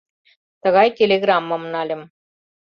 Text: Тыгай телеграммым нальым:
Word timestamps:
Тыгай 0.61 0.87
телеграммым 0.97 1.63
нальым: 1.73 2.01